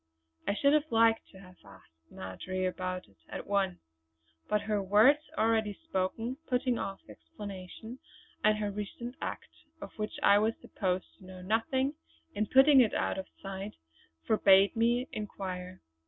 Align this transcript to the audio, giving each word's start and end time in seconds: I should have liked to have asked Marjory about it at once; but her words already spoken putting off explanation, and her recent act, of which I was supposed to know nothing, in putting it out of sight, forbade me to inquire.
I 0.47 0.55
should 0.55 0.73
have 0.73 0.91
liked 0.91 1.27
to 1.29 1.37
have 1.39 1.57
asked 1.63 1.91
Marjory 2.09 2.65
about 2.65 3.07
it 3.07 3.17
at 3.29 3.45
once; 3.45 3.77
but 4.49 4.61
her 4.61 4.81
words 4.81 5.19
already 5.37 5.73
spoken 5.87 6.37
putting 6.47 6.79
off 6.79 7.01
explanation, 7.07 7.99
and 8.43 8.57
her 8.57 8.71
recent 8.71 9.13
act, 9.21 9.45
of 9.79 9.91
which 9.99 10.17
I 10.23 10.39
was 10.39 10.55
supposed 10.59 11.05
to 11.19 11.25
know 11.27 11.43
nothing, 11.43 11.93
in 12.33 12.47
putting 12.47 12.81
it 12.81 12.95
out 12.95 13.19
of 13.19 13.27
sight, 13.43 13.75
forbade 14.25 14.75
me 14.75 15.05
to 15.05 15.15
inquire. 15.15 15.83